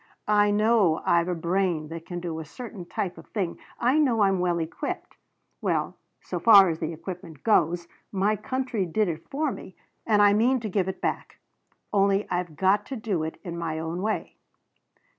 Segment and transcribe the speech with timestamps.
[0.33, 3.59] I know I've a brain that can do a certain type of thing.
[3.79, 5.15] I know I'm well equipped.
[5.61, 9.75] Well, so far as the equipment goes, my country did it for me
[10.07, 11.37] and I mean to give it back;
[11.93, 14.37] only I've got to do it in my own way."